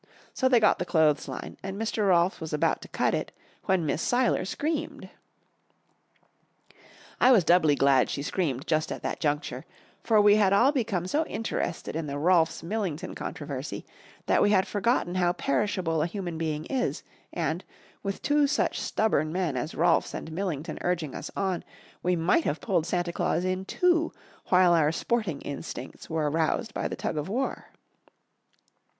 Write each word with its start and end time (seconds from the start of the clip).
So 0.33 0.49
they 0.49 0.59
got 0.59 0.79
the 0.79 0.83
clothesline, 0.85 1.57
and 1.61 1.79
Mr. 1.79 2.07
Rolfs 2.07 2.41
was 2.41 2.53
about 2.53 2.81
to 2.81 2.87
cut 2.87 3.13
it, 3.13 3.31
when 3.65 3.85
Miss 3.85 4.01
Seiler 4.01 4.45
screamed. 4.45 5.11
I 7.19 7.31
was 7.31 7.43
doubly 7.43 7.75
glad 7.75 8.09
she 8.09 8.23
screamed 8.23 8.65
just 8.65 8.91
at 8.91 9.03
that 9.03 9.19
juncture, 9.19 9.63
for 10.01 10.19
we 10.19 10.37
had 10.37 10.53
all 10.53 10.71
become 10.71 11.05
so 11.05 11.23
interested 11.27 11.95
in 11.95 12.07
the 12.07 12.17
Rolfs 12.17 12.63
Millington 12.63 13.13
controversy 13.13 13.85
that 14.25 14.41
we 14.41 14.49
had 14.49 14.65
forgotten 14.67 15.13
how 15.13 15.33
perishable 15.33 16.01
a 16.01 16.07
human 16.07 16.39
being 16.39 16.65
is, 16.65 17.03
and, 17.31 17.63
with 18.01 18.23
two 18.23 18.47
such 18.47 18.81
stubborn 18.81 19.31
men 19.31 19.55
as 19.55 19.75
Rolfs 19.75 20.15
and 20.15 20.31
Millington 20.31 20.79
urging 20.81 21.13
us 21.13 21.29
on, 21.35 21.63
we 22.01 22.15
might 22.15 22.43
have 22.45 22.59
pulled 22.59 22.87
Santa 22.87 23.13
Claus 23.13 23.45
in 23.45 23.65
two 23.65 24.11
while 24.47 24.73
our 24.73 24.91
sporting 24.91 25.41
instincts 25.41 26.09
were 26.09 26.27
aroused 26.27 26.73
by 26.73 26.87
the 26.87 26.95
tug 26.95 27.17
of 27.17 27.29
war. 27.29 27.67